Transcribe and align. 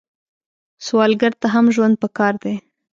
سوالګر 0.85 1.33
ته 1.41 1.47
هم 1.53 1.65
ژوند 1.75 1.95
پکار 2.03 2.33
دی 2.43 2.55